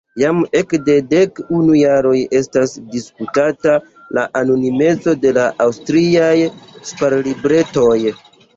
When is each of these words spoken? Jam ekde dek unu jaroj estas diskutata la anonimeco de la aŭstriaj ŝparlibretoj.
Jam 0.19 0.37
ekde 0.59 0.93
dek 1.09 1.41
unu 1.57 1.75
jaroj 1.79 2.13
estas 2.39 2.73
diskutata 2.95 3.75
la 4.19 4.25
anonimeco 4.41 5.15
de 5.27 5.37
la 5.39 5.47
aŭstriaj 5.69 6.35
ŝparlibretoj. 6.91 7.97